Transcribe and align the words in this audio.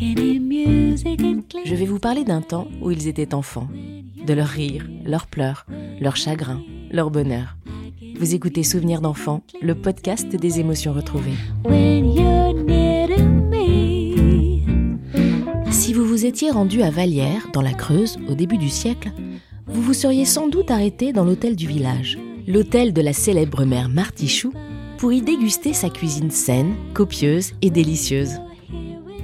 Je 0.00 1.74
vais 1.74 1.84
vous 1.84 1.98
parler 1.98 2.22
d'un 2.22 2.40
temps 2.40 2.68
où 2.80 2.92
ils 2.92 3.08
étaient 3.08 3.34
enfants, 3.34 3.66
de 4.24 4.32
leurs 4.32 4.46
rires, 4.46 4.88
leurs 5.04 5.26
pleurs, 5.26 5.66
leurs 6.00 6.16
chagrins, 6.16 6.62
leur 6.92 7.10
bonheur. 7.10 7.56
Vous 8.16 8.32
écoutez 8.32 8.62
Souvenirs 8.62 9.00
d'enfants, 9.00 9.42
le 9.60 9.74
podcast 9.74 10.28
des 10.28 10.60
émotions 10.60 10.92
retrouvées. 10.92 11.32
Si 15.72 15.92
vous 15.92 16.04
vous 16.04 16.26
étiez 16.26 16.52
rendu 16.52 16.82
à 16.82 16.90
Vallières, 16.90 17.48
dans 17.52 17.62
la 17.62 17.74
Creuse, 17.74 18.18
au 18.28 18.34
début 18.34 18.58
du 18.58 18.68
siècle, 18.68 19.10
vous 19.66 19.82
vous 19.82 19.94
seriez 19.94 20.26
sans 20.26 20.46
doute 20.46 20.70
arrêté 20.70 21.12
dans 21.12 21.24
l'hôtel 21.24 21.56
du 21.56 21.66
village, 21.66 22.18
l'hôtel 22.46 22.92
de 22.92 23.02
la 23.02 23.12
célèbre 23.12 23.64
mère 23.64 23.88
Martichoux, 23.88 24.52
pour 24.96 25.12
y 25.12 25.22
déguster 25.22 25.72
sa 25.72 25.90
cuisine 25.90 26.30
saine, 26.30 26.74
copieuse 26.94 27.52
et 27.62 27.70
délicieuse. 27.70 28.38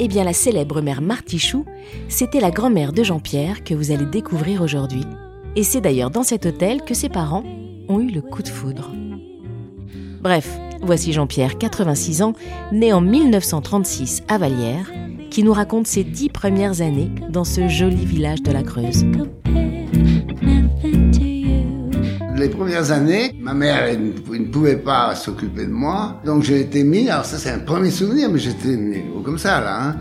Eh 0.00 0.08
bien, 0.08 0.24
la 0.24 0.32
célèbre 0.32 0.80
mère 0.80 1.00
Martichoux, 1.00 1.64
c'était 2.08 2.40
la 2.40 2.50
grand-mère 2.50 2.92
de 2.92 3.04
Jean-Pierre 3.04 3.62
que 3.62 3.74
vous 3.74 3.92
allez 3.92 4.06
découvrir 4.06 4.60
aujourd'hui. 4.60 5.04
Et 5.54 5.62
c'est 5.62 5.80
d'ailleurs 5.80 6.10
dans 6.10 6.24
cet 6.24 6.46
hôtel 6.46 6.82
que 6.82 6.94
ses 6.94 7.08
parents 7.08 7.44
ont 7.88 8.00
eu 8.00 8.10
le 8.10 8.20
coup 8.20 8.42
de 8.42 8.48
foudre. 8.48 8.90
Bref, 10.20 10.58
voici 10.82 11.12
Jean-Pierre, 11.12 11.58
86 11.58 12.22
ans, 12.22 12.32
né 12.72 12.92
en 12.92 13.00
1936 13.00 14.24
à 14.26 14.38
Vallières, 14.38 14.90
qui 15.30 15.44
nous 15.44 15.52
raconte 15.52 15.86
ses 15.86 16.02
dix 16.02 16.28
premières 16.28 16.80
années 16.80 17.10
dans 17.28 17.44
ce 17.44 17.68
joli 17.68 18.04
village 18.04 18.42
de 18.42 18.50
la 18.50 18.62
Creuse. 18.64 19.04
Les 22.44 22.50
premières 22.50 22.92
années, 22.92 23.34
ma 23.40 23.54
mère 23.54 23.98
ne 23.98 24.44
pouvait 24.44 24.76
pas 24.76 25.14
s'occuper 25.14 25.64
de 25.64 25.72
moi, 25.72 26.20
donc 26.26 26.42
j'ai 26.42 26.60
été 26.60 26.84
mis, 26.84 27.08
alors 27.08 27.24
ça 27.24 27.38
c'est 27.38 27.48
un 27.48 27.60
premier 27.60 27.90
souvenir, 27.90 28.28
mais 28.28 28.38
j'étais 28.38 29.02
comme 29.24 29.38
ça 29.38 29.62
là, 29.62 29.82
hein, 29.82 29.96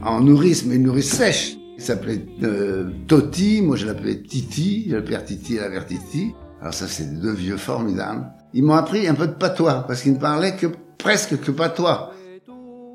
en 0.00 0.20
nourrice, 0.20 0.64
mais 0.64 0.76
une 0.76 0.84
nourrice 0.84 1.10
sèche. 1.10 1.56
Il 1.76 1.82
s'appelait 1.82 2.24
euh, 2.44 2.90
Toti, 3.08 3.60
moi 3.60 3.74
je 3.74 3.86
l'appelais 3.86 4.22
Titi, 4.22 4.86
le 4.88 5.02
père 5.02 5.24
Titi 5.24 5.56
et 5.56 5.58
la 5.58 5.68
mère 5.68 5.84
Titi. 5.84 6.32
Alors 6.60 6.74
ça 6.74 6.86
c'est 6.86 7.20
deux 7.20 7.32
vieux 7.32 7.56
formidables. 7.56 8.24
Ils 8.54 8.62
m'ont 8.62 8.74
appris 8.74 9.08
un 9.08 9.14
peu 9.14 9.26
de 9.26 9.32
patois, 9.32 9.84
parce 9.88 10.02
qu'ils 10.02 10.12
ne 10.12 10.20
parlaient 10.20 10.54
que 10.54 10.68
presque 10.96 11.40
que 11.40 11.50
patois. 11.50 12.12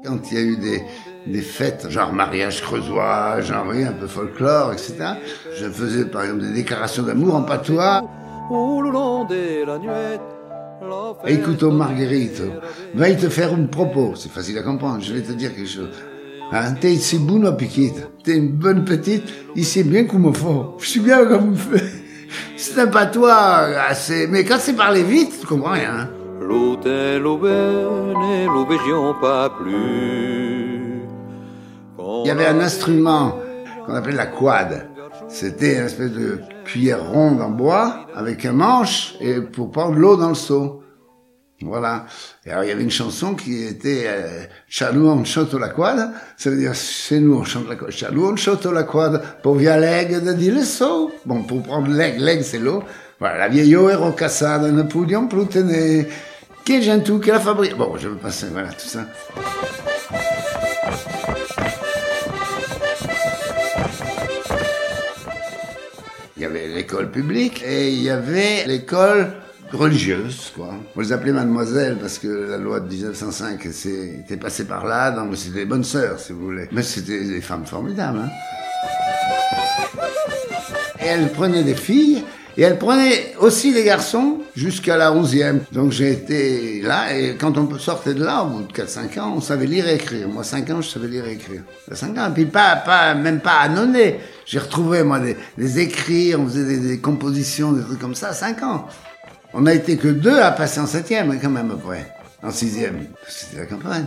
Quand 0.06 0.32
il 0.32 0.38
y 0.38 0.40
a 0.40 0.44
eu 0.44 0.56
des, 0.56 0.82
des 1.28 1.42
fêtes, 1.42 1.90
genre 1.90 2.14
mariage 2.14 2.62
creusois, 2.62 3.42
genre 3.42 3.66
oui, 3.68 3.84
un 3.84 3.92
peu 3.92 4.08
folklore, 4.08 4.72
etc. 4.72 4.96
Je 5.60 5.70
faisais 5.70 6.06
par 6.06 6.24
exemple 6.24 6.44
des 6.44 6.54
déclarations 6.54 7.04
d'amour 7.04 7.36
en 7.36 7.42
patois. 7.42 8.10
Écoute, 11.28 11.64
Marguerite, 11.64 12.42
va 12.94 13.14
te 13.14 13.30
faire 13.30 13.54
un 13.54 13.66
propos. 13.66 14.14
C'est 14.16 14.32
facile 14.32 14.58
à 14.58 14.62
comprendre, 14.62 15.02
je 15.02 15.14
vais 15.14 15.22
te 15.22 15.32
dire 15.32 15.56
quelque 15.56 15.70
chose. 15.70 15.90
Hein, 16.52 16.74
t'es 16.80 16.96
si 16.96 17.18
bonne 17.18 17.58
petite, 17.58 18.08
t'es 18.24 18.38
une 18.38 18.52
bonne 18.52 18.86
petite, 18.86 19.24
il 19.56 19.66
sait 19.66 19.84
bien 19.84 20.06
comment 20.06 20.32
faut. 20.32 20.76
Je 20.80 20.86
suis 20.86 21.00
bien 21.00 21.26
comme. 21.26 21.56
C'est 22.58 22.80
un 22.80 22.88
patois 22.88 23.36
assez... 23.88 24.28
Mais 24.28 24.44
quand 24.44 24.58
c'est 24.60 24.76
parlé 24.76 25.04
vite, 25.04 25.40
tu 25.40 25.48
comprends 25.48 25.72
rien. 25.72 25.92
Hein. 26.00 26.10
L'hôtel 26.42 27.24
pas 29.22 29.50
plus. 29.50 31.02
Il 32.00 32.28
y 32.28 32.32
avait 32.32 32.48
un 32.48 32.60
instrument 32.60 33.40
qu'on 33.86 33.94
appelait 33.94 34.16
la 34.16 34.26
quad. 34.26 34.95
C'était 35.28 35.78
une 35.78 35.86
espèce 35.86 36.12
de 36.12 36.40
cuillère 36.66 37.04
ronde 37.04 37.42
en 37.42 37.50
bois 37.50 38.08
avec 38.16 38.46
un 38.46 38.54
manche 38.54 39.16
et 39.20 39.42
pour 39.42 39.72
prendre 39.72 39.96
l'eau 39.96 40.16
dans 40.16 40.30
le 40.30 40.36
seau. 40.36 40.82
Voilà. 41.62 42.06
Et 42.46 42.52
alors 42.52 42.64
il 42.64 42.68
y 42.68 42.72
avait 42.72 42.84
une 42.84 42.92
chanson 42.92 43.34
qui 43.34 43.64
était 43.64 44.04
euh, 44.06 44.44
Chalou 44.68 45.08
on 45.08 45.24
chante 45.24 45.54
la 45.54 45.70
quad, 45.70 46.12
ça 46.36 46.50
veut 46.50 46.58
dire 46.58 46.76
chez 46.76 47.20
nous 47.20 47.36
on 47.36 47.44
chante 47.44 47.70
la 47.70 47.76
quad. 47.76 47.92
Chalou 47.92 48.26
on 48.26 48.36
chante 48.36 48.66
la 48.66 48.84
quad 48.84 49.22
pour 49.42 49.56
via 49.56 49.80
l'aigle 49.80 50.24
de 50.24 50.34
dire 50.34 50.54
le 50.54 50.64
seau. 50.64 51.12
Bon, 51.26 51.44
pour 51.44 51.64
prendre 51.64 51.90
l'aigle, 51.90 52.24
l'aigle 52.24 52.44
c'est 52.44 52.60
l'eau. 52.60 52.84
Voilà, 53.20 53.38
la 53.38 53.48
vieille 53.48 53.76
eau 53.76 53.90
est 53.90 53.96
rocassade, 53.96 54.64
ne 54.64 54.84
pouvions 54.84 55.28
plus 55.28 55.48
tenir. 55.48 56.06
Quel 56.66 56.82
gentil 56.82 57.20
que 57.20 57.32
la 57.32 57.40
fabrique. 57.40 57.78
Bon, 57.78 57.96
je 57.96 58.10
vais 58.10 58.20
passer, 58.20 58.48
voilà, 58.52 58.70
tout 58.70 58.88
ça. 58.88 59.06
L'école 66.86 67.10
publique 67.10 67.64
et 67.68 67.90
il 67.90 68.04
y 68.04 68.12
avait 68.12 68.64
l'école 68.68 69.32
religieuse, 69.74 70.52
quoi. 70.56 70.70
On 70.96 71.02
les 71.02 71.12
appelait 71.12 71.32
mademoiselle 71.32 71.98
parce 72.00 72.20
que 72.20 72.28
la 72.28 72.60
loi 72.60 72.80
de 72.80 72.88
1905 72.88 73.66
était 73.66 74.38
passée 74.38 74.66
par 74.66 74.86
là, 74.86 75.10
donc 75.10 75.36
c'était 75.36 75.62
des 75.62 75.66
bonnes 75.66 75.84
sœurs, 75.84 76.20
si 76.20 76.32
vous 76.32 76.46
voulez. 76.46 76.68
Mais 76.72 76.84
c'était 76.84 77.24
des 77.24 77.42
femmes 77.42 77.66
formidables, 77.66 78.20
hein. 78.20 78.30
Et 81.02 81.08
elles 81.08 81.32
prenaient 81.32 81.64
des 81.64 81.74
filles, 81.74 82.24
et 82.58 82.62
elles 82.62 82.78
prenaient 82.78 83.36
aussi 83.40 83.74
des 83.74 83.84
garçons 83.84 84.40
jusqu'à 84.56 84.98
la 84.98 85.12
11e. 85.12 85.60
Donc 85.72 85.92
j'ai 85.92 86.12
été 86.12 86.82
là, 86.82 87.16
et 87.16 87.36
quand 87.36 87.58
on 87.58 87.78
sortait 87.78 88.14
de 88.14 88.24
là, 88.24 88.44
au 88.44 88.48
bout 88.48 88.64
de 88.64 88.72
4-5 88.72 89.20
ans, 89.20 89.34
on 89.36 89.42
savait 89.42 89.66
lire 89.66 89.88
et 89.88 89.96
écrire. 89.96 90.28
Moi, 90.28 90.44
5 90.44 90.70
ans, 90.70 90.82
je 90.82 90.90
savais 90.90 91.08
lire 91.08 91.26
et 91.26 91.34
écrire. 91.34 91.64
5 91.92 92.18
ans, 92.18 92.30
et 92.30 92.34
puis 92.34 92.46
pas, 92.46 92.78
pas, 92.78 93.14
même 93.14 93.40
pas. 93.40 93.70
J'ai 94.46 94.60
retrouvé, 94.60 95.04
moi, 95.04 95.20
des, 95.58 95.80
écrits, 95.80 96.36
on 96.36 96.46
faisait 96.46 96.66
des, 96.66 96.78
des, 96.78 97.00
compositions, 97.00 97.74
des 97.74 97.84
trucs 97.84 98.00
comme 98.00 98.16
ça, 98.16 98.32
5 98.32 98.64
ans. 98.64 98.88
On 99.54 99.62
n'a 99.62 99.74
été 99.74 99.98
que 99.98 100.08
deux 100.08 100.40
à 100.40 100.52
passer 100.52 100.80
en 100.80 100.88
septième, 100.88 101.40
quand 101.40 101.50
même, 101.50 101.72
après. 101.72 102.12
En 102.44 102.52
sixième. 102.52 103.08
C'était 103.28 103.60
la 103.60 103.66
campagne. 103.66 104.06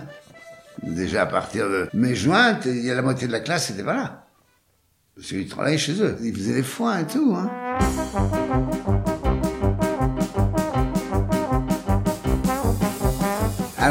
Déjà, 0.83 1.23
à 1.23 1.27
partir 1.27 1.69
de 1.69 1.89
mai-juin, 1.93 2.59
il 2.67 2.85
y 2.85 2.91
a 2.91 2.95
la 2.95 3.03
moitié 3.03 3.27
de 3.27 3.33
la 3.33 3.41
classe, 3.41 3.67
c'était 3.67 3.83
pas 3.83 3.95
là. 3.95 4.27
Parce 5.17 5.29
qu'ils 5.29 5.49
travaillaient 5.49 5.79
chez 5.79 6.01
eux. 6.01 6.17
Ils 6.23 6.35
faisaient 6.35 6.55
les 6.55 6.63
foins 6.63 7.01
et 7.01 7.07
tout, 7.07 7.35
hein. 7.37 7.51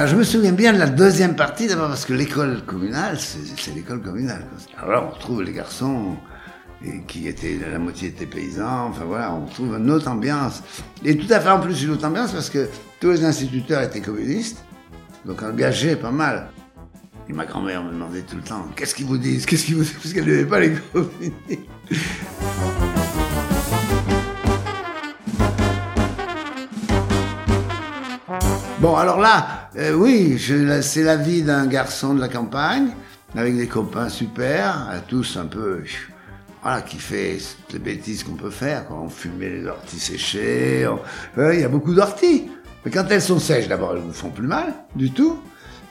Je 0.05 0.15
me 0.15 0.23
souviens 0.23 0.51
bien 0.51 0.73
de 0.73 0.77
la 0.77 0.87
deuxième 0.87 1.35
partie, 1.35 1.67
d'abord 1.67 1.87
parce 1.87 2.05
que 2.05 2.13
l'école 2.13 2.61
communale, 2.65 3.17
c'est 3.19 3.73
l'école 3.73 4.01
communale. 4.01 4.45
Alors 4.77 4.91
là, 4.91 5.03
on 5.07 5.13
retrouve 5.13 5.41
les 5.41 5.53
garçons 5.53 6.15
qui 7.07 7.27
étaient, 7.27 7.57
la 7.71 7.79
moitié 7.79 8.09
étaient 8.09 8.27
paysans, 8.27 8.89
enfin 8.89 9.05
voilà, 9.05 9.33
on 9.33 9.45
trouve 9.45 9.75
une 9.75 9.89
autre 9.89 10.07
ambiance. 10.07 10.61
Et 11.03 11.17
tout 11.17 11.31
à 11.33 11.39
fait 11.39 11.49
en 11.49 11.59
plus 11.59 11.83
une 11.83 11.91
autre 11.91 12.05
ambiance 12.05 12.31
parce 12.31 12.49
que 12.49 12.69
tous 12.99 13.11
les 13.11 13.25
instituteurs 13.25 13.81
étaient 13.81 14.01
communistes, 14.01 14.63
donc 15.25 15.41
engagés 15.41 15.95
pas 15.95 16.11
mal. 16.11 16.49
Et 17.27 17.33
ma 17.33 17.45
grand-mère 17.45 17.83
me 17.83 17.91
demandait 17.91 18.21
tout 18.21 18.35
le 18.35 18.43
temps, 18.43 18.67
qu'est-ce 18.75 18.93
qu'ils 18.93 19.07
vous 19.07 19.17
disent, 19.17 19.45
qu'est-ce 19.45 19.65
qu'ils 19.65 19.75
vous 19.75 19.83
disent, 19.83 19.93
parce 19.93 20.13
qu'elle 20.13 20.25
n'aimait 20.25 20.45
pas 20.45 20.59
les 20.59 20.73
communistes. 20.93 21.67
Bon, 28.79 28.95
alors 28.95 29.19
là, 29.19 29.69
euh, 29.75 29.93
oui, 29.93 30.39
c'est 30.81 31.01
la 31.01 31.15
vie 31.15 31.41
d'un 31.41 31.65
garçon 31.65 32.13
de 32.13 32.21
la 32.21 32.27
campagne, 32.27 32.89
avec 33.35 33.57
des 33.57 33.65
copains 33.65 34.07
super, 34.07 34.93
tous 35.07 35.35
un 35.37 35.45
peu 35.45 35.81
voilà, 36.61 36.81
qui 36.81 36.97
fait 36.97 37.39
les 37.73 37.79
bêtises 37.79 38.23
qu'on 38.23 38.35
peut 38.35 38.51
faire. 38.51 38.87
Quand 38.87 39.01
on 39.05 39.09
fumait 39.09 39.49
les 39.49 39.65
orties 39.65 39.99
séchées, 39.99 40.87
il 41.37 41.59
y 41.59 41.63
a 41.63 41.69
beaucoup 41.69 41.95
d'orties. 41.95 42.51
Mais 42.85 42.91
quand 42.91 43.05
elles 43.09 43.21
sont 43.21 43.39
sèches, 43.39 43.67
d'abord, 43.67 43.93
elles 43.93 44.01
ne 44.01 44.07
vous 44.07 44.13
font 44.13 44.29
plus 44.29 44.45
mal 44.45 44.73
du 44.95 45.09
tout. 45.09 45.39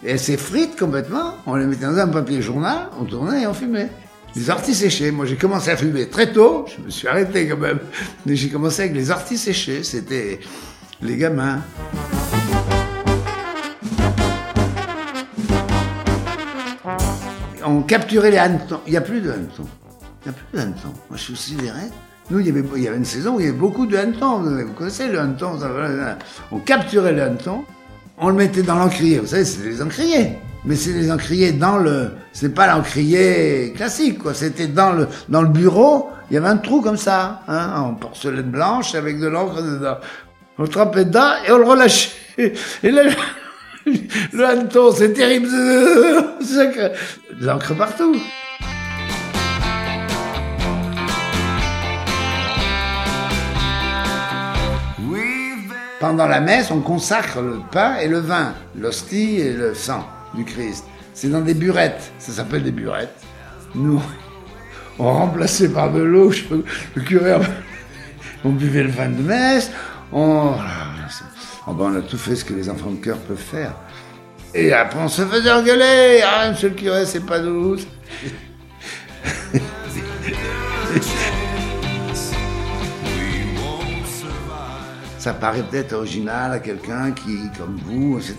Et 0.05 0.11
elles 0.13 0.21
s'effritent 0.21 0.79
complètement. 0.79 1.35
On 1.47 1.57
les 1.57 1.67
mettait 1.67 1.87
dans 1.87 1.99
un 1.99 2.07
papier 2.07 2.41
journal, 2.41 2.89
on 3.01 3.05
tournait 3.05 3.43
et 3.43 3.47
on 3.49 3.55
fumait. 3.55 3.91
Les 4.37 4.49
orties 4.49 4.75
séchées. 4.75 5.11
Moi, 5.11 5.27
j'ai 5.27 5.37
commencé 5.37 5.71
à 5.71 5.77
fumer 5.77 6.09
très 6.09 6.33
tôt. 6.33 6.67
Je 6.69 6.85
me 6.85 6.91
suis 6.91 7.09
arrêté 7.09 7.49
quand 7.49 7.57
même. 7.57 7.81
Mais 8.27 8.37
j'ai 8.37 8.49
commencé 8.49 8.83
avec 8.83 8.95
les 8.95 9.11
orties 9.11 9.39
séchées. 9.39 9.83
C'était 9.83 10.39
les 11.01 11.17
gamins. 11.17 11.63
On 17.77 17.83
capturait 17.83 18.31
les 18.31 18.39
hannetons. 18.39 18.81
Il 18.87 18.93
n'y 18.93 18.97
a 18.97 19.03
plus 19.03 19.21
de 19.21 19.31
hannetons. 19.31 19.67
Il 20.25 20.31
n'y 20.31 20.31
a 20.31 20.33
plus 20.33 20.57
de 20.57 20.63
hannetons. 20.63 20.93
Moi, 21.11 21.17
je 21.17 21.23
suis 21.23 21.37
sidéré. 21.37 21.83
Nous, 22.31 22.41
il 22.41 22.47
y, 22.47 22.49
avait, 22.49 22.65
il 22.75 22.83
y 22.83 22.89
avait 22.89 22.97
une 22.97 23.05
saison 23.05 23.37
où 23.37 23.41
il 23.41 23.47
y 23.47 23.49
avait 23.49 23.59
beaucoup 23.59 23.85
de 23.85 23.99
hannetons. 23.99 24.39
Vous 24.39 24.73
connaissez 24.73 25.09
le 25.09 25.21
hanneton 25.21 25.59
On 26.53 26.59
capturait 26.61 27.13
le 27.13 27.23
hanneton, 27.23 27.65
on 28.17 28.31
le 28.31 28.35
mettait 28.35 28.63
dans 28.63 28.77
l'encrier. 28.77 29.19
Vous 29.19 29.27
savez, 29.27 29.45
c'est 29.45 29.63
les 29.63 29.83
encriers. 29.83 30.39
Mais 30.65 30.75
c'est 30.75 30.93
les 30.93 31.13
encriers 31.13 31.53
dans 31.53 31.77
le... 31.77 32.13
C'est 32.33 32.55
pas 32.55 32.67
l'encrier 32.67 33.75
classique, 33.77 34.19
quoi. 34.19 34.33
C'était 34.33 34.69
dans 34.69 34.93
le, 34.93 35.07
dans 35.29 35.43
le 35.43 35.49
bureau, 35.49 36.09
il 36.31 36.35
y 36.35 36.37
avait 36.39 36.49
un 36.49 36.57
trou 36.57 36.81
comme 36.81 36.97
ça, 36.97 37.43
hein, 37.47 37.75
en 37.77 37.95
porcelaine 37.95 38.51
blanche 38.51 38.95
avec 38.95 39.21
de 39.21 39.29
l'encre 39.29 39.63
dedans. 39.63 39.99
On 40.59 40.63
le 40.63 40.69
trempait 40.69 41.05
dedans 41.05 41.35
et 41.47 41.53
on 41.53 41.59
le 41.59 41.65
relâchait. 41.65 42.11
Et 42.39 42.91
là, 42.91 43.03
le 44.33 44.45
hanneton, 44.45 44.93
c'est 44.93 45.13
terrible. 45.13 45.49
L'encre 47.41 47.75
partout. 47.75 48.17
Pendant 55.99 56.27
la 56.27 56.41
messe, 56.41 56.71
on 56.71 56.81
consacre 56.81 57.41
le 57.41 57.59
pain 57.73 57.97
et 57.97 58.07
le 58.07 58.19
vin, 58.19 58.53
l'hostie 58.79 59.41
et 59.41 59.55
le 59.55 59.75
sang 59.75 60.07
du 60.35 60.45
Christ. 60.45 60.85
C'est 61.15 61.31
dans 61.31 61.41
des 61.41 61.55
burettes. 61.55 62.13
Ça 62.19 62.33
s'appelle 62.33 62.63
des 62.63 62.71
burettes. 62.71 63.17
Nous, 63.75 64.03
on 64.99 65.11
remplaçait 65.11 65.71
par 65.71 65.91
de 65.91 66.01
l'eau. 66.01 66.33
Le 66.95 67.03
curé, 67.03 67.39
on 68.45 68.51
buvait 68.51 68.83
le 68.83 68.91
vin 68.91 69.09
de 69.09 69.23
messe. 69.23 69.71
On, 70.13 70.53
oh 71.67 71.73
ben, 71.73 71.85
on 71.93 71.99
a 71.99 72.03
tout 72.03 72.19
fait 72.19 72.37
ce 72.37 72.45
que 72.45 72.55
les 72.55 72.69
enfants 72.69 72.91
de 72.91 72.97
cœur 72.97 73.19
peuvent 73.19 73.37
faire. 73.37 73.75
Et 74.55 74.73
après, 74.73 75.01
on 75.01 75.09
se 75.09 75.23
faisait 75.23 75.51
engueuler. 75.51 76.23
Ah, 76.25 76.51
monsieur 76.51 76.69
le 76.71 76.75
curé, 76.75 77.05
c'est 77.05 77.27
pas 77.27 77.41
doux. 77.41 77.77
ça 85.27 85.35
paraît 85.35 85.65
peut-être 85.65 85.93
original 85.93 86.53
à 86.53 86.61
quelqu'un 86.61 87.11
qui, 87.11 87.37
comme 87.59 87.77
vous, 87.85 88.17
etc. 88.17 88.37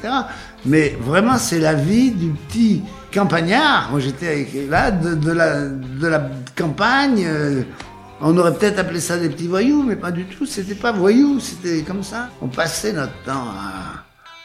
Mais 0.66 0.96
vraiment, 1.02 1.38
c'est 1.38 1.60
la 1.60 1.74
vie 1.74 2.12
du 2.12 2.30
petit 2.30 2.82
campagnard. 3.14 3.90
Moi, 3.92 4.00
j'étais 4.00 4.48
là, 4.70 4.92
de, 4.92 5.32
la, 5.34 5.66
de 5.66 6.08
la 6.08 6.30
campagne. 6.56 7.28
On 8.20 8.36
aurait 8.38 8.54
peut-être 8.54 8.80
appelé 8.80 9.00
ça 9.00 9.18
des 9.18 9.30
petits 9.30 9.48
voyous, 9.48 9.84
mais 9.84 9.96
pas 9.96 10.12
du 10.12 10.26
tout. 10.26 10.46
C'était 10.46 10.76
pas 10.76 10.92
voyous, 10.92 11.40
c'était 11.40 11.84
comme 11.84 12.04
ça. 12.04 12.30
On 12.42 12.48
passait 12.48 12.94
notre 12.94 13.14
temps 13.24 13.48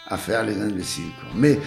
à, 0.09 0.17
faire 0.19 0.45
les 0.45 0.61
imbéciles. 0.61 1.13
Mais 1.35 1.59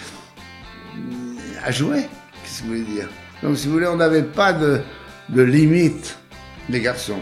à 1.64 1.72
jouer, 1.72 2.08
qu'est-ce 2.44 2.60
que 2.60 2.68
vous 2.68 2.74
voulez 2.74 2.82
dire? 2.84 3.10
Donc, 3.42 3.58
si 3.58 3.66
vous 3.66 3.74
voulez, 3.74 3.88
on 3.88 3.96
n'avait 3.96 4.22
pas 4.22 4.54
de, 4.54 4.82
de 5.30 5.42
limite, 5.42 6.20
les 6.70 6.80
garçons. 6.80 7.22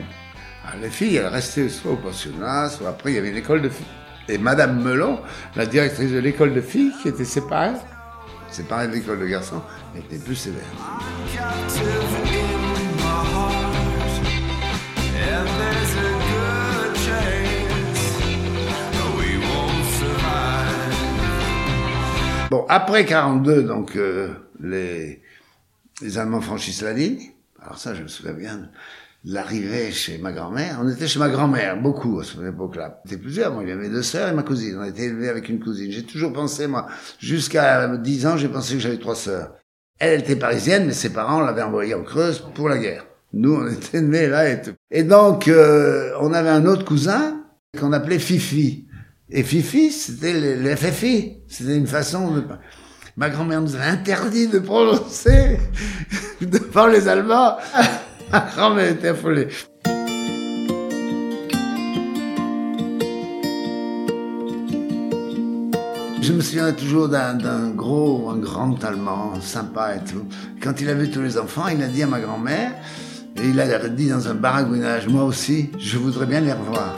Ah, 0.66 0.74
les 0.82 0.90
filles, 0.90 1.16
elles 1.16 1.28
restaient 1.28 1.70
soit 1.70 1.92
au 1.92 1.96
pensionnat, 1.96 2.70
soit 2.70 2.90
après, 2.90 3.12
il 3.12 3.16
y 3.16 3.20
avait 3.20 3.32
l'école 3.32 3.62
de 3.62 3.70
filles. 3.70 3.86
Et 4.28 4.38
Madame 4.38 4.82
Melon, 4.82 5.20
la 5.56 5.66
directrice 5.66 6.12
de 6.12 6.20
l'école 6.20 6.54
de 6.54 6.62
filles, 6.62 6.92
qui 7.02 7.08
était 7.08 7.26
séparée, 7.26 7.76
séparée 8.50 8.88
de 8.88 8.94
l'école 8.94 9.20
de 9.20 9.28
garçons, 9.28 9.62
était 9.98 10.18
plus 10.18 10.36
sévère. 10.36 10.62
Bon, 22.54 22.68
après 22.70 23.04
42, 23.04 23.64
donc, 23.64 23.96
euh, 23.96 24.30
les, 24.62 25.24
les 26.04 26.18
Allemands 26.20 26.40
franchissent 26.40 26.84
la 26.84 26.94
ligne. 26.94 27.32
Alors 27.60 27.80
ça, 27.80 27.96
je 27.96 28.04
me 28.04 28.08
souviens 28.08 28.34
bien 28.34 28.70
l'arrivée 29.26 29.92
chez 29.92 30.20
ma 30.20 30.32
grand-mère. 30.32 30.78
On 30.80 30.88
était 30.88 31.08
chez 31.08 31.18
ma 31.18 31.30
grand-mère, 31.30 31.82
beaucoup 31.82 32.20
à 32.20 32.24
cette 32.24 32.44
époque-là. 32.44 33.02
On 33.04 33.10
était 33.10 33.18
plusieurs, 33.18 33.52
moi, 33.52 33.64
il 33.64 33.70
y 33.70 33.72
avait 33.72 33.90
deux 33.90 34.04
sœurs 34.04 34.30
et 34.30 34.34
ma 34.34 34.44
cousine. 34.44 34.78
On 34.80 34.84
était 34.84 35.06
élevés 35.06 35.30
avec 35.30 35.50
une 35.50 35.60
cousine. 35.60 35.92
J'ai 35.92 36.04
toujours 36.04 36.32
pensé, 36.32 36.68
moi, 36.68 36.86
jusqu'à 37.18 37.88
10 37.88 38.28
ans, 38.28 38.38
j'ai 38.38 38.50
pensé 38.50 38.76
que 38.76 38.82
j'avais 38.82 39.00
trois 39.00 39.16
sœurs. 39.16 39.56
Elle, 39.98 40.14
elle 40.14 40.20
était 40.20 40.36
parisienne, 40.36 40.86
mais 40.86 40.94
ses 40.94 41.12
parents 41.12 41.42
l'avaient 41.42 41.64
envoyée 41.64 41.96
en 41.96 42.04
Creuse 42.04 42.48
pour 42.54 42.70
la 42.70 42.78
guerre. 42.78 43.08
Nous, 43.34 43.52
on 43.52 43.68
était 43.68 44.04
nés 44.04 44.28
là 44.28 44.48
et 44.48 44.62
tout. 44.62 44.74
Et 44.92 45.02
donc, 45.02 45.48
euh, 45.48 46.12
on 46.20 46.32
avait 46.34 46.50
un 46.50 46.68
autre 46.68 46.86
cousin 46.86 47.46
qu'on 47.80 47.94
appelait 47.94 48.20
Fifi. 48.20 48.86
Et 49.36 49.42
Fifi, 49.42 49.92
c'était 49.92 50.56
le, 50.58 50.76
FFI. 50.76 51.40
C'était 51.48 51.76
une 51.76 51.88
façon 51.88 52.36
de... 52.36 52.44
Ma 53.18 53.32
grand-mère 53.32 53.62
nous 53.62 53.76
avait 53.76 53.86
interdit 53.86 54.48
de 54.48 54.60
prononcer 54.60 55.60
devant 56.42 56.86
les 56.86 57.08
Allemands. 57.08 57.58
Ma 58.32 58.40
grand-mère 58.56 58.92
était 58.92 59.08
affolée. 59.08 59.48
Je 66.22 66.32
me 66.32 66.42
souviens 66.42 66.72
toujours 66.74 67.10
d'un 67.10 67.70
gros, 67.72 68.30
un 68.30 68.38
grand 68.38 68.84
Allemand, 68.84 69.42
sympa 69.42 69.96
et 69.96 70.04
tout. 70.04 70.26
Quand 70.62 70.80
il 70.80 70.88
a 70.90 70.94
vu 70.94 71.10
tous 71.10 71.22
les 71.22 71.40
enfants, 71.40 71.68
il 71.70 71.82
a 71.82 71.88
dit 71.88 72.04
à 72.04 72.08
ma 72.08 72.20
grand-mère, 72.20 72.72
et 73.36 73.48
il 73.48 73.60
a 73.60 73.90
dit 73.90 74.10
dans 74.10 74.28
un 74.28 74.36
baragouinage, 74.36 75.08
moi 75.08 75.24
aussi, 75.24 75.72
je 75.80 75.98
voudrais 75.98 76.28
bien 76.28 76.40
les 76.40 76.54
revoir. 76.54 76.96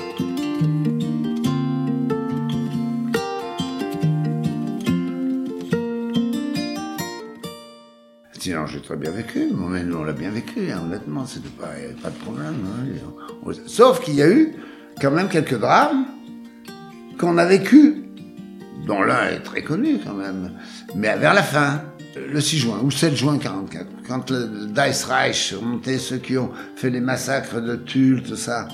J'ai 8.75 8.81
très 8.81 8.97
bien 8.97 9.11
vécu. 9.11 9.47
Moi, 9.53 9.79
nous, 9.83 9.97
on 9.97 10.03
l'a 10.03 10.11
bien 10.11 10.29
vécu, 10.29 10.71
hein, 10.71 10.81
honnêtement, 10.85 11.25
c'était 11.25 11.49
pas, 11.49 11.67
pas 12.01 12.09
de 12.09 12.17
problème. 12.17 12.55
Hein. 12.65 13.51
Sauf 13.67 14.01
qu'il 14.01 14.15
y 14.15 14.21
a 14.21 14.29
eu 14.29 14.53
quand 15.01 15.11
même 15.11 15.29
quelques 15.29 15.57
drames 15.57 16.05
qu'on 17.17 17.37
a 17.37 17.45
vécu, 17.45 18.03
dont 18.85 19.01
l'un 19.01 19.29
est 19.29 19.39
très 19.39 19.63
connu 19.63 19.99
quand 20.05 20.13
même, 20.13 20.51
mais 20.93 21.15
vers 21.17 21.33
la 21.33 21.43
fin, 21.43 21.81
le 22.15 22.39
6 22.39 22.57
juin 22.57 22.79
ou 22.83 22.91
7 22.91 23.15
juin 23.15 23.37
44, 23.37 23.85
quand 24.07 24.29
le 24.29 24.67
Dice 24.67 25.05
Reich 25.05 25.53
remontait, 25.53 25.97
ceux 25.97 26.17
qui 26.17 26.37
ont 26.37 26.51
fait 26.75 26.89
les 26.89 26.99
massacres 26.99 27.61
de 27.61 27.77
Tulle, 27.77 28.23
tout 28.23 28.35
ça, 28.35 28.67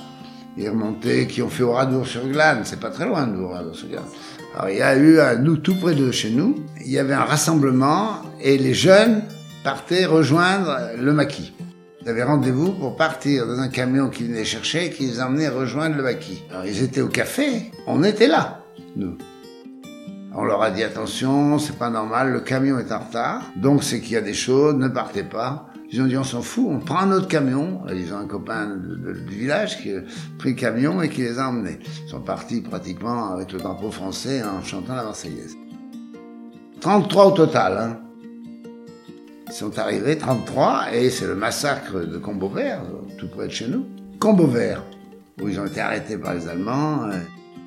ils 0.56 0.68
remontaient, 0.68 1.26
qui 1.26 1.42
ont 1.42 1.48
fait 1.48 1.62
Oradour-sur-Glane, 1.62 2.62
c'est 2.64 2.80
pas 2.80 2.90
très 2.90 3.06
loin 3.06 3.26
de 3.26 3.38
Oradour-sur-Glane. 3.38 4.04
Alors 4.54 4.68
il 4.68 4.78
y 4.78 4.82
a 4.82 4.96
eu, 4.96 5.20
à 5.20 5.36
nous, 5.36 5.56
tout 5.56 5.76
près 5.76 5.94
de 5.94 6.10
chez 6.10 6.30
nous, 6.30 6.56
il 6.84 6.90
y 6.90 6.98
avait 6.98 7.14
un 7.14 7.24
rassemblement 7.24 8.16
et 8.40 8.58
les 8.58 8.74
jeunes 8.74 9.22
partaient 9.62 10.06
rejoindre 10.06 10.76
le 10.98 11.12
maquis. 11.12 11.52
Ils 12.02 12.08
avaient 12.08 12.24
rendez-vous 12.24 12.72
pour 12.72 12.96
partir 12.96 13.46
dans 13.46 13.60
un 13.60 13.68
camion 13.68 14.08
qui 14.08 14.24
venait 14.24 14.44
chercher 14.44 14.86
et 14.86 14.90
qui 14.90 15.04
les 15.04 15.20
emmenait 15.20 15.48
rejoindre 15.48 15.96
le 15.96 16.02
maquis. 16.02 16.42
Alors 16.50 16.66
ils 16.66 16.82
étaient 16.82 17.00
au 17.00 17.08
café, 17.08 17.70
on 17.86 18.02
était 18.02 18.26
là, 18.26 18.64
nous. 18.96 19.16
On 20.34 20.44
leur 20.44 20.62
a 20.62 20.70
dit 20.70 20.82
attention, 20.82 21.58
c'est 21.58 21.78
pas 21.78 21.90
normal, 21.90 22.32
le 22.32 22.40
camion 22.40 22.78
est 22.78 22.90
en 22.90 23.00
retard, 23.00 23.42
donc 23.56 23.84
c'est 23.84 24.00
qu'il 24.00 24.12
y 24.12 24.16
a 24.16 24.22
des 24.22 24.34
choses, 24.34 24.74
ne 24.74 24.88
partez 24.88 25.22
pas. 25.22 25.68
Ils 25.92 26.00
ont 26.00 26.06
dit 26.06 26.16
on 26.16 26.24
s'en 26.24 26.40
fout, 26.40 26.66
on 26.70 26.80
prend 26.80 27.00
un 27.00 27.12
autre 27.12 27.28
camion. 27.28 27.82
Ils 27.90 28.14
ont 28.14 28.16
un 28.16 28.26
copain 28.26 28.66
du 28.66 29.36
village 29.36 29.82
qui 29.82 29.94
a 29.94 30.00
pris 30.38 30.50
le 30.50 30.56
camion 30.56 31.02
et 31.02 31.10
qui 31.10 31.20
les 31.20 31.38
a 31.38 31.48
emmenés. 31.50 31.80
Ils 32.06 32.08
sont 32.08 32.22
partis 32.22 32.62
pratiquement 32.62 33.30
avec 33.30 33.52
le 33.52 33.58
drapeau 33.58 33.90
français 33.90 34.42
en 34.42 34.62
chantant 34.64 34.94
la 34.94 35.04
Marseillaise. 35.04 35.54
33 36.80 37.26
au 37.26 37.30
total, 37.32 37.76
hein. 37.78 38.11
Ils 39.52 39.56
sont 39.56 39.78
arrivés 39.78 40.16
33 40.16 40.94
et 40.94 41.10
c'est 41.10 41.26
le 41.26 41.34
massacre 41.34 42.06
de 42.06 42.16
Combo 42.16 42.48
Vert, 42.48 42.80
tout 43.18 43.28
près 43.28 43.48
de 43.48 43.52
chez 43.52 43.68
nous. 43.68 43.86
Combo 44.18 44.46
Vert, 44.46 44.82
où 45.42 45.46
ils 45.46 45.60
ont 45.60 45.66
été 45.66 45.78
arrêtés 45.78 46.16
par 46.16 46.32
les 46.32 46.48
Allemands. 46.48 47.10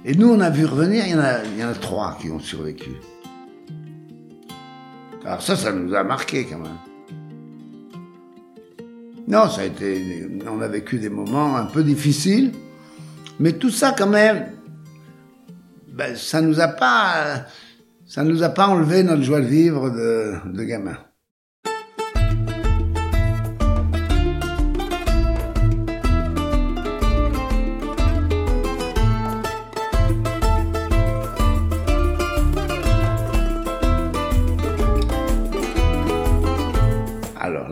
Et 0.03 0.15
nous, 0.15 0.29
on 0.29 0.39
a 0.39 0.49
vu 0.49 0.65
revenir, 0.65 1.05
il 1.05 1.11
y 1.11 1.15
en 1.15 1.19
a, 1.19 1.43
il 1.43 1.59
y 1.59 1.63
en 1.63 1.69
a 1.69 1.75
trois 1.75 2.17
qui 2.19 2.31
ont 2.31 2.39
survécu. 2.39 2.89
Alors 5.23 5.43
ça, 5.43 5.55
ça 5.55 5.71
nous 5.71 5.93
a 5.93 6.03
marqué 6.03 6.45
quand 6.45 6.57
même. 6.57 6.79
Non, 9.27 9.47
ça 9.47 9.61
a 9.61 9.65
été, 9.65 10.27
on 10.49 10.61
a 10.61 10.67
vécu 10.67 10.97
des 10.97 11.09
moments 11.09 11.55
un 11.55 11.65
peu 11.65 11.83
difficiles, 11.83 12.51
mais 13.39 13.51
tout 13.51 13.69
ça 13.69 13.93
quand 13.95 14.09
même, 14.09 14.47
ben, 15.93 16.15
ça 16.15 16.41
nous 16.41 16.59
a 16.59 16.67
pas, 16.67 17.45
ça 18.07 18.23
nous 18.23 18.41
a 18.41 18.49
pas 18.49 18.69
enlevé 18.69 19.03
notre 19.03 19.21
joie 19.21 19.39
de 19.39 19.45
vivre 19.45 19.91
de, 19.91 20.33
de 20.51 20.63
gamin. 20.63 20.97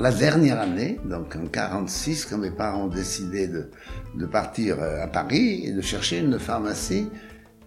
La 0.04 0.12
dernière 0.12 0.60
année, 0.60 1.00
donc 1.06 1.34
en 1.38 1.48
46, 1.48 2.26
quand 2.26 2.38
mes 2.38 2.52
parents 2.52 2.84
ont 2.84 2.88
décidé 2.88 3.48
de, 3.48 4.26
partir 4.26 4.76
euh, 4.82 5.02
à 5.02 5.08
Paris 5.08 5.64
et 5.66 5.72
de 5.72 5.82
chercher 5.82 6.20
une 6.20 6.38
pharmacie, 6.40 7.08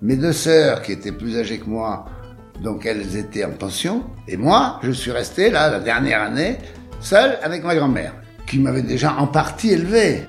mes 0.03 0.17
deux 0.17 0.35
sœurs, 0.35 0.83
qui 0.83 0.93
étaient 0.93 1.13
plus 1.13 1.39
âgées 1.39 1.59
que 1.59 1.65
moi, 1.65 2.05
donc 2.63 2.85
elles 2.85 3.17
étaient 3.17 3.47
en 3.47 3.53
pension, 3.53 4.05
et 4.29 4.37
moi, 4.37 4.79
je 4.83 4.91
suis 4.91 5.13
resté 5.13 5.49
là, 5.49 5.71
la 5.71 5.81
dernière 5.81 6.21
année, 6.21 6.59
seul 7.01 7.39
avec 7.43 7.65
ma 7.65 7.75
grand-mère, 7.75 8.13
qui 8.47 8.59
m'avait 8.59 8.83
déjà 8.83 9.15
en 9.15 9.29
partie 9.29 9.71
élevé. 9.71 10.27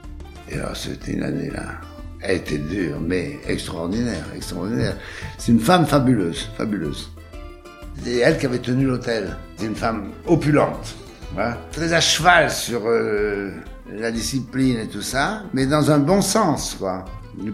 Et 0.49 0.55
là, 0.55 0.71
c'était 0.75 1.11
une 1.11 1.23
année 1.23 1.49
là. 1.49 1.81
Elle 2.21 2.37
était 2.37 2.57
dure, 2.57 3.01
mais 3.01 3.37
extraordinaire, 3.49 4.23
extraordinaire. 4.33 4.95
C'est 5.37 5.51
une 5.51 5.59
femme 5.59 5.85
fabuleuse, 5.85 6.49
fabuleuse. 6.57 7.11
C'est 8.01 8.15
elle 8.19 8.37
qui 8.37 8.45
avait 8.45 8.59
tenu 8.59 8.85
l'hôtel. 8.85 9.35
C'est 9.57 9.65
une 9.65 9.75
femme 9.75 10.11
opulente. 10.25 10.95
Très 11.71 11.93
à 11.93 12.01
cheval 12.01 12.49
sur 12.49 12.81
euh, 12.85 13.51
la 13.91 14.11
discipline 14.11 14.79
et 14.79 14.87
tout 14.87 15.01
ça, 15.01 15.43
mais 15.53 15.65
dans 15.65 15.91
un 15.91 15.99
bon 15.99 16.21
sens, 16.21 16.75
quoi. 16.79 17.05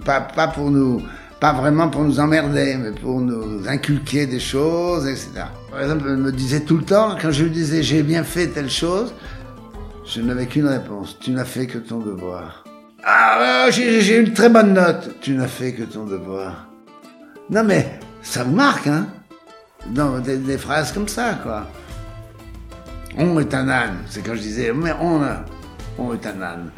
Pas, 0.05 0.47
pour 0.47 0.71
nous, 0.71 1.01
pas 1.39 1.51
vraiment 1.51 1.89
pour 1.89 2.03
nous 2.03 2.19
emmerder, 2.19 2.77
mais 2.77 2.91
pour 2.91 3.19
nous 3.19 3.67
inculquer 3.67 4.25
des 4.25 4.39
choses, 4.39 5.07
etc. 5.07 5.45
Par 5.69 5.81
exemple, 5.81 6.05
elle 6.07 6.17
me 6.17 6.31
disait 6.31 6.61
tout 6.61 6.77
le 6.77 6.85
temps, 6.85 7.17
quand 7.21 7.31
je 7.31 7.43
lui 7.43 7.51
disais 7.51 7.83
j'ai 7.83 8.03
bien 8.03 8.23
fait 8.23 8.47
telle 8.47 8.69
chose, 8.69 9.13
je 10.05 10.21
n'avais 10.21 10.45
qu'une 10.45 10.67
réponse. 10.67 11.17
Tu 11.19 11.31
n'as 11.31 11.45
fait 11.45 11.67
que 11.67 11.77
ton 11.79 11.99
devoir. 11.99 12.63
Ah, 13.03 13.67
j'ai 13.69 14.17
une 14.17 14.31
très 14.31 14.47
bonne 14.47 14.73
note. 14.73 15.19
Tu 15.19 15.33
n'as 15.33 15.47
fait 15.47 15.73
que 15.73 15.83
ton 15.83 16.05
devoir. 16.05 16.69
Non 17.49 17.63
mais, 17.65 17.99
ça 18.21 18.45
vous 18.45 18.55
marque, 18.55 18.87
hein? 18.87 19.07
Non, 19.93 20.19
des 20.19 20.57
phrases 20.57 20.93
comme 20.93 21.09
ça, 21.09 21.37
quoi. 21.43 21.67
On 23.17 23.39
est 23.39 23.53
un 23.53 23.69
âne. 23.69 23.97
C'est 24.09 24.23
quand 24.23 24.33
je 24.33 24.41
disais, 24.41 24.71
mais 24.73 24.91
on, 24.99 25.21
est 26.13 26.25
un 26.25 26.41
âne. 26.41 26.71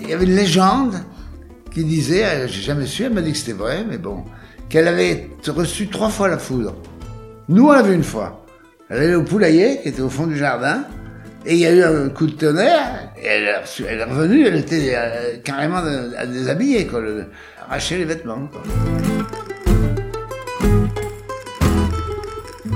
Il 0.00 0.08
y 0.08 0.12
avait 0.12 0.24
une 0.24 0.36
légende 0.36 0.94
qui 1.72 1.84
disait, 1.84 2.24
euh, 2.24 2.48
j'ai 2.48 2.62
jamais 2.62 2.86
su, 2.86 3.02
elle 3.02 3.12
m'a 3.12 3.20
dit 3.20 3.32
que 3.32 3.38
c'était 3.38 3.52
vrai, 3.52 3.84
mais 3.88 3.98
bon, 3.98 4.24
qu'elle 4.68 4.88
avait 4.88 5.28
reçu 5.48 5.88
trois 5.88 6.08
fois 6.08 6.28
la 6.28 6.38
foudre. 6.38 6.74
Nous, 7.48 7.68
on 7.68 7.72
l'a 7.72 7.86
une 7.88 8.04
fois. 8.04 8.44
Elle 8.88 8.98
allait 8.98 9.14
au 9.16 9.24
poulailler, 9.24 9.80
qui 9.82 9.88
était 9.88 10.00
au 10.00 10.08
fond 10.08 10.26
du 10.26 10.36
jardin, 10.36 10.84
et 11.44 11.54
il 11.54 11.60
y 11.60 11.66
a 11.66 11.72
eu 11.72 11.82
un 11.82 12.08
coup 12.08 12.26
de 12.26 12.32
tonnerre, 12.32 13.12
et 13.20 13.26
elle, 13.26 13.44
est 13.44 14.04
revenue, 14.04 14.46
elle 14.46 14.56
était 14.56 14.92
euh, 14.94 15.36
carrément 15.44 15.82
déshabillée, 16.26 16.86
quoi, 16.86 17.02
arracher 17.68 17.98
les 17.98 18.04
vêtements. 18.06 18.48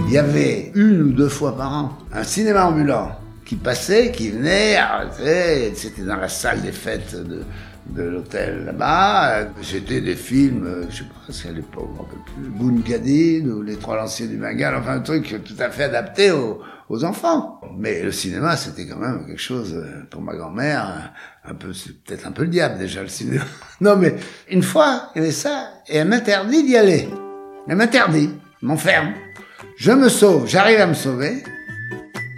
Il 0.07 0.13
y 0.13 0.19
avait 0.19 0.71
une 0.75 1.03
ou 1.03 1.13
deux 1.13 1.31
fois 1.31 1.57
par 1.57 1.73
an 1.73 1.99
un 2.13 2.23
cinéma 2.23 2.67
ambulant 2.67 3.19
qui 3.47 3.57
passait, 3.57 4.13
qui 4.13 4.31
venait, 4.31 4.77
arrêtait, 4.77 5.73
c'était 5.75 6.03
dans 6.03 6.17
la 6.17 6.29
salle 6.29 6.61
des 6.61 6.73
fêtes 6.73 7.17
de, 7.17 7.43
de 7.87 8.03
l'hôtel 8.03 8.65
là-bas. 8.65 9.49
C'était 9.63 10.01
des 10.01 10.15
films, 10.15 10.67
euh, 10.67 10.85
je 10.91 10.99
sais 10.99 11.05
pas 11.05 11.33
si 11.33 11.49
à 11.49 11.53
l'époque, 11.53 11.89
on 11.99 12.05
peut 12.05 12.17
plus, 12.35 13.51
ou 13.51 13.63
Les 13.63 13.77
Trois 13.77 13.97
Lanciers 13.97 14.29
du 14.29 14.37
Bengale, 14.37 14.77
enfin 14.77 14.97
un 14.97 15.01
truc 15.01 15.43
tout 15.45 15.55
à 15.59 15.71
fait 15.71 15.85
adapté 15.85 16.31
aux, 16.31 16.61
enfants. 17.05 17.59
Mais 17.79 18.03
le 18.03 18.13
cinéma, 18.13 18.55
c'était 18.55 18.87
quand 18.87 18.99
même 18.99 19.25
quelque 19.27 19.41
chose, 19.41 19.73
euh, 19.75 20.07
pour 20.11 20.21
ma 20.21 20.35
grand-mère, 20.35 21.15
un 21.43 21.55
peu, 21.55 21.73
c'est 21.73 22.05
peut-être 22.05 22.27
un 22.27 22.33
peu 22.33 22.43
le 22.43 22.49
diable 22.49 22.79
déjà, 22.79 23.01
le 23.01 23.09
cinéma. 23.09 23.45
Non 23.81 23.97
mais, 23.97 24.15
une 24.51 24.63
fois, 24.63 25.11
il 25.15 25.21
y 25.21 25.23
avait 25.23 25.33
ça, 25.33 25.71
et 25.89 25.97
elle 25.97 26.09
m'interdit 26.09 26.65
d'y 26.65 26.77
aller. 26.77 27.09
Elle 27.67 27.77
m'interdit, 27.77 28.29
m'enferme. 28.61 29.15
Je 29.79 29.93
me 29.93 30.11
sauve, 30.11 30.47
j'arrive 30.47 30.81
à 30.81 30.87
me 30.87 30.95
sauver, 30.95 31.43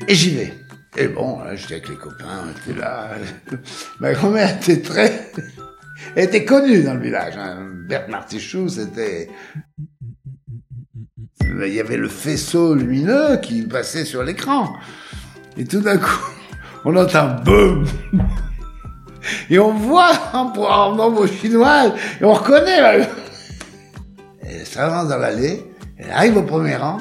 et 0.06 0.14
j'y 0.14 0.30
vais. 0.30 0.63
Et 0.96 1.08
bon, 1.08 1.40
j'étais 1.54 1.74
avec 1.74 1.88
les 1.88 1.96
copains, 1.96 2.44
on 2.46 2.70
était 2.70 2.78
là. 2.78 3.10
Ma 4.00 4.12
grand-mère 4.12 4.56
était 4.56 4.80
très... 4.80 5.32
Elle 6.16 6.24
était 6.24 6.44
connue 6.44 6.82
dans 6.82 6.94
le 6.94 7.00
village. 7.00 7.34
Hein. 7.36 7.68
Berthe 7.88 8.08
Martichoux, 8.08 8.68
c'était... 8.68 9.28
Il 11.40 11.72
y 11.72 11.80
avait 11.80 11.96
le 11.96 12.08
faisceau 12.08 12.74
lumineux 12.74 13.38
qui 13.42 13.62
passait 13.62 14.04
sur 14.04 14.22
l'écran. 14.22 14.74
Et 15.56 15.64
tout 15.64 15.80
d'un 15.80 15.98
coup, 15.98 16.32
on 16.84 16.96
entend 16.96 17.36
boum 17.42 17.86
Et 19.50 19.58
on 19.58 19.72
voit 19.72 20.12
en, 20.32 20.52
en 20.56 21.26
chinoise, 21.26 21.92
et 22.20 22.24
on 22.24 22.34
reconnaît. 22.34 23.08
Elle 24.42 24.66
s'avance 24.66 25.08
dans 25.08 25.18
l'allée, 25.18 25.64
elle 25.96 26.10
arrive 26.10 26.36
au 26.36 26.42
premier 26.42 26.76
rang, 26.76 26.98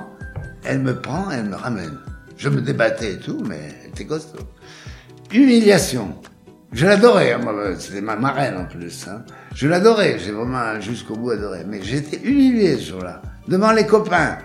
elle 0.63 0.79
me 0.79 0.99
prend, 0.99 1.29
elle 1.31 1.45
me 1.45 1.55
ramène. 1.55 1.97
Je 2.43 2.49
me 2.49 2.59
débattais 2.59 3.13
et 3.13 3.19
tout, 3.19 3.41
mais 3.47 3.57
elle 3.83 3.89
était 3.91 4.03
costaud. 4.03 4.43
Humiliation. 5.31 6.13
Je 6.73 6.85
l'adorais, 6.85 7.31
hein, 7.31 7.39
c'était 7.79 8.01
ma 8.01 8.17
marraine 8.17 8.57
en 8.57 8.65
plus. 8.65 9.07
Hein. 9.07 9.23
Je 9.55 9.65
l'adorais, 9.65 10.19
j'ai 10.19 10.31
vraiment 10.31 10.77
jusqu'au 10.81 11.15
bout 11.15 11.29
adoré. 11.29 11.59
Mais 11.65 11.81
j'étais 11.81 12.19
humilié 12.21 12.75
ce 12.75 12.89
jour-là, 12.89 13.21
devant 13.47 13.71
les 13.71 13.85
copains. 13.85 14.39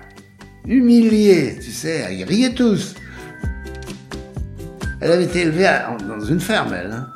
Humilié, 0.64 1.58
tu 1.60 1.72
sais, 1.72 2.06
ils 2.14 2.22
riaient 2.22 2.54
tous. 2.54 2.94
Elle 5.00 5.10
avait 5.10 5.24
été 5.24 5.40
élevée 5.40 5.68
dans 6.06 6.24
une 6.24 6.38
ferme, 6.38 6.74
elle. 6.74 6.92
Hein. 6.92 7.08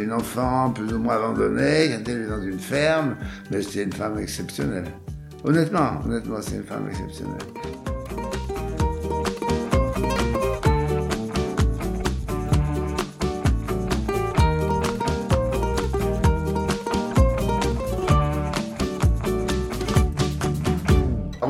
Une 0.00 0.14
enfant 0.14 0.70
plus 0.70 0.94
ou 0.94 0.98
moins 0.98 1.16
abandonnée, 1.16 1.88
qui 1.88 1.92
était 1.92 2.12
élevée 2.12 2.30
dans 2.30 2.42
une 2.42 2.58
ferme, 2.58 3.16
mais 3.50 3.60
c'était 3.60 3.82
une 3.82 3.92
femme 3.92 4.18
exceptionnelle. 4.18 4.86
Honnêtement, 5.44 6.00
honnêtement, 6.06 6.38
c'est 6.40 6.56
une 6.56 6.64
femme 6.64 6.88
exceptionnelle. 6.88 7.91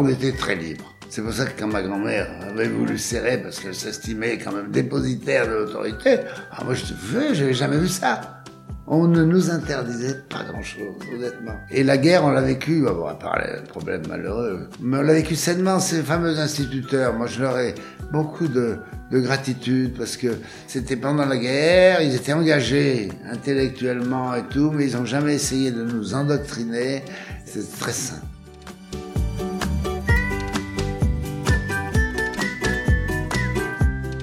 On 0.03 0.09
était 0.09 0.33
très 0.33 0.57
libre. 0.57 0.93
C'est 1.09 1.23
pour 1.23 1.33
ça 1.33 1.45
que 1.45 1.61
quand 1.61 1.69
ma 1.69 1.83
grand-mère 1.83 2.29
avait 2.49 2.69
voulu 2.69 2.99
serrer, 2.99 3.39
parce 3.39 3.61
qu'elle 3.61 3.75
s'estimait 3.75 4.39
quand 4.39 4.53
même 4.53 4.71
dépositaire 4.71 5.47
de 5.47 5.53
l'autorité, 5.53 6.21
ah, 6.51 6.65
moi 6.65 6.75
je 6.75 6.85
te 6.85 6.95
je 6.95 7.35
j'avais 7.35 7.55
jamais 7.55 7.79
vu 7.79 7.89
ça. 7.89 8.43
On 8.87 9.07
ne 9.07 9.23
nous 9.23 9.51
interdisait 9.51 10.23
pas 10.29 10.43
grand-chose, 10.43 10.97
honnêtement. 11.15 11.55
Et 11.71 11.85
la 11.85 11.99
guerre, 11.99 12.25
on 12.25 12.31
l'a 12.31 12.41
vécu, 12.41 12.81
bon, 12.83 13.07
à 13.07 13.15
part 13.15 13.39
les 13.39 13.63
problèmes 13.69 14.03
malheureux, 14.09 14.69
mais 14.81 14.99
on 14.99 15.03
l'a 15.03 15.13
vécu 15.13 15.37
sainement, 15.37 15.79
ces 15.79 16.03
fameux 16.03 16.39
instituteurs. 16.39 17.15
Moi, 17.15 17.27
je 17.29 17.43
leur 17.43 17.59
ai 17.59 17.75
beaucoup 18.11 18.49
de, 18.49 18.79
de 19.13 19.21
gratitude, 19.21 19.95
parce 19.97 20.17
que 20.17 20.29
c'était 20.67 20.97
pendant 20.97 21.27
la 21.27 21.37
guerre, 21.37 22.03
ils 22.03 22.15
étaient 22.15 22.33
engagés 22.33 23.11
intellectuellement 23.31 24.35
et 24.35 24.43
tout, 24.51 24.73
mais 24.73 24.89
ils 24.89 24.97
n'ont 24.97 25.05
jamais 25.05 25.35
essayé 25.35 25.71
de 25.71 25.85
nous 25.85 26.15
endoctriner. 26.15 27.05
C'est 27.45 27.79
très 27.79 27.93
sain. 27.93 28.21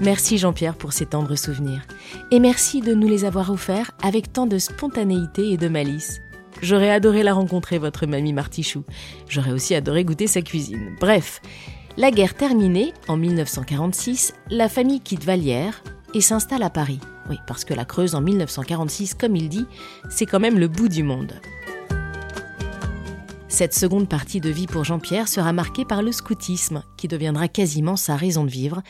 Merci 0.01 0.38
Jean-Pierre 0.38 0.75
pour 0.75 0.94
ces 0.94 1.06
tendres 1.06 1.36
souvenirs. 1.36 1.82
Et 2.32 2.39
merci 2.39 2.79
de 2.79 2.94
nous 2.94 3.08
les 3.08 3.25
avoir 3.25 3.51
offerts 3.51 3.91
avec 4.01 4.32
tant 4.32 4.48
de 4.48 4.58
spontanéité 4.58 5.51
et 5.51 5.58
de 5.58 5.68
malice. 5.68 6.22
J'aurais 6.62 6.89
adoré 6.89 7.22
la 7.22 7.34
rencontrer, 7.34 7.79
votre 7.79 8.06
mamie 8.06 8.32
Martichou. 8.32 8.84
J'aurais 9.27 9.51
aussi 9.51 9.75
adoré 9.75 10.06
goûter 10.06 10.27
sa 10.27 10.41
cuisine. 10.41 10.96
Bref, 11.01 11.41
la 11.98 12.12
guerre 12.12 12.34
terminée, 12.34 12.94
en 13.10 13.18
1946, 13.18 14.34
la 14.50 14.70
famille 14.70 15.01
quitte 15.01 15.25
Vallière 15.25 15.84
et 16.13 16.22
s'installe 16.22 16.63
à 16.63 16.70
Paris. 16.70 17.00
Oui, 17.29 17.36
parce 17.46 17.65
que 17.65 17.74
la 17.74 17.84
Creuse 17.84 18.15
en 18.15 18.22
1946, 18.22 19.15
comme 19.15 19.36
il 19.36 19.50
dit, 19.50 19.65
c'est 20.10 20.25
quand 20.25 20.39
même 20.39 20.60
le 20.60 20.70
bout 20.70 20.88
du 20.88 21.03
monde. 21.03 21.34
Cette 23.51 23.74
seconde 23.74 24.08
partie 24.08 24.39
de 24.39 24.50
vie 24.51 24.68
pour 24.68 24.84
Jean-Pierre 24.84 25.27
sera 25.27 25.53
marquée 25.53 25.84
par 25.84 26.03
le 26.03 26.12
scoutisme, 26.12 26.84
qui 26.98 27.08
deviendra 27.08 27.48
quasiment 27.48 27.96
sa 27.96 28.15
raison 28.15 28.44
de 28.44 28.50
vivre, 28.50 28.84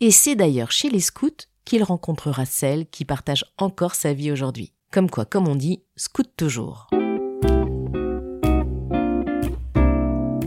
et 0.00 0.10
c'est 0.10 0.34
d'ailleurs 0.34 0.72
chez 0.72 0.88
les 0.88 1.00
scouts 1.00 1.44
qu'il 1.66 1.82
rencontrera 1.82 2.46
celle 2.46 2.86
qui 2.86 3.04
partage 3.04 3.44
encore 3.58 3.94
sa 3.94 4.14
vie 4.14 4.32
aujourd'hui. 4.32 4.72
Comme 4.90 5.10
quoi, 5.10 5.26
comme 5.26 5.46
on 5.46 5.54
dit, 5.54 5.82
scout 5.96 6.28
toujours. 6.34 6.88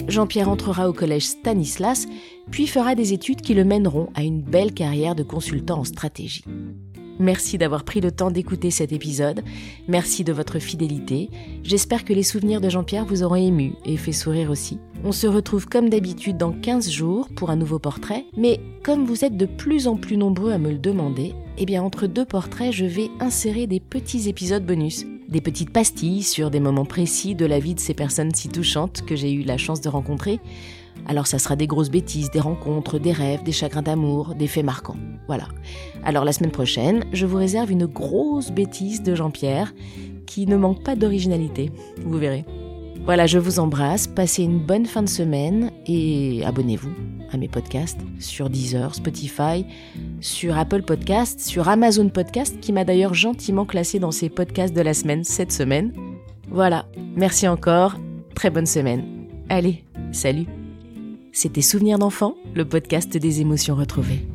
Jean-Pierre 0.08 0.50
entrera 0.50 0.90
au 0.90 0.94
collège 0.94 1.28
Stanislas, 1.28 2.08
puis 2.50 2.66
fera 2.66 2.96
des 2.96 3.14
études 3.14 3.42
qui 3.42 3.54
le 3.54 3.66
mèneront 3.66 4.10
à 4.16 4.24
une 4.24 4.42
belle 4.42 4.74
carrière 4.74 5.14
de 5.14 5.22
consultant 5.22 5.82
en 5.82 5.84
stratégie. 5.84 6.44
Merci 7.20 7.58
d'avoir 7.58 7.84
pris 7.84 8.00
le 8.00 8.12
temps 8.12 8.32
d'écouter 8.32 8.72
cet 8.72 8.94
épisode. 8.94 9.44
Merci 9.90 10.24
de 10.24 10.32
votre 10.32 10.60
fidélité. 10.60 11.30
J'espère 11.64 12.06
que 12.06 12.14
les 12.14 12.24
souvenirs 12.24 12.62
de 12.62 12.70
Jean-Pierre 12.70 13.06
vous 13.06 13.24
auront 13.24 13.36
ému 13.36 13.74
et 13.86 13.98
fait 13.98 14.14
sourire 14.14 14.50
aussi. 14.50 14.80
On 15.04 15.12
se 15.12 15.28
retrouve 15.28 15.68
comme 15.68 15.90
d'habitude 15.90 16.38
dans 16.38 16.54
15 16.54 16.90
jours 16.90 17.28
pour 17.36 17.50
un 17.50 17.58
nouveau 17.58 17.78
portrait, 17.78 18.26
mais 18.38 18.60
comme 18.84 19.06
vous 19.06 19.26
êtes 19.26 19.36
de 19.36 19.46
plus 19.46 19.88
en 19.88 19.98
plus 19.98 20.16
nombreux 20.16 20.54
à 20.54 20.58
me 20.58 20.72
le 20.72 20.78
demander, 20.78 21.36
eh 21.58 21.66
bien 21.66 21.84
entre 21.84 22.08
deux 22.08 22.26
portraits, 22.26 22.72
je 22.72 22.86
vais 22.86 23.10
insérer 23.20 23.68
des 23.68 23.82
petits 23.82 24.30
épisodes 24.30 24.66
bonus, 24.66 25.06
des 25.28 25.42
petites 25.42 25.72
pastilles 25.72 26.24
sur 26.24 26.50
des 26.50 26.62
moments 26.62 26.86
précis 26.86 27.36
de 27.36 27.46
la 27.46 27.60
vie 27.60 27.76
de 27.76 27.82
ces 27.82 27.94
personnes 27.94 28.34
si 28.34 28.48
touchantes 28.48 29.04
que 29.06 29.18
j'ai 29.18 29.32
eu 29.32 29.44
la 29.44 29.58
chance 29.58 29.82
de 29.82 29.90
rencontrer. 29.90 30.40
Alors 31.08 31.28
ça 31.28 31.40
sera 31.40 31.56
des 31.56 31.68
grosses 31.68 31.90
bêtises, 31.90 32.32
des 32.32 32.40
rencontres, 32.40 33.00
des 33.00 33.12
rêves, 33.12 33.44
des 33.44 33.52
chagrins 33.52 33.82
d'amour, 33.82 34.36
des 34.36 34.48
faits 34.48 34.66
marquants. 34.66 34.98
Voilà. 35.28 35.48
Alors 36.04 36.26
la 36.26 36.34
semaine 36.34 36.52
prochaine, 36.52 37.04
je 37.14 37.26
vous 37.26 37.38
réserve 37.38 37.72
une 37.72 37.86
grosse 37.86 38.52
bêtise 38.52 39.02
de 39.04 39.16
Jean-Pierre 39.16 39.74
qui 40.26 40.46
ne 40.46 40.56
manque 40.56 40.84
pas 40.84 40.96
d'originalité. 40.96 41.72
Vous 42.06 42.18
verrez. 42.18 42.46
Voilà, 43.06 43.26
je 43.26 43.40
vous 43.40 43.60
embrasse, 43.60 44.08
passez 44.08 44.44
une 44.44 44.60
bonne 44.60 44.86
fin 44.86 45.02
de 45.02 45.10
semaine 45.10 45.72
et 45.88 46.44
abonnez-vous 46.46 46.92
à 47.32 47.38
mes 47.38 47.48
podcasts 47.48 48.00
sur 48.20 48.50
Deezer, 48.50 48.94
Spotify, 48.94 49.66
sur 50.20 50.58
Apple 50.58 50.84
Podcasts, 50.84 51.40
sur 51.40 51.70
Amazon 51.70 52.10
Podcasts 52.10 52.60
qui 52.60 52.72
m'a 52.72 52.84
d'ailleurs 52.84 53.14
gentiment 53.14 53.66
classé 53.66 54.00
dans 54.00 54.12
ses 54.12 54.30
podcasts 54.30 54.76
de 54.76 54.82
la 54.82 54.94
semaine 54.94 55.24
cette 55.24 55.52
semaine. 55.52 55.94
Voilà, 56.50 56.86
merci 57.16 57.48
encore, 57.48 57.96
très 58.36 58.50
bonne 58.50 58.66
semaine. 58.66 59.06
Allez, 59.50 59.84
salut 60.12 60.46
c'était 61.42 61.62
Souvenirs 61.62 62.00
d'enfants, 62.00 62.36
le 62.54 62.66
podcast 62.66 63.16
des 63.16 63.40
émotions 63.40 63.74
retrouvées. 63.74 64.28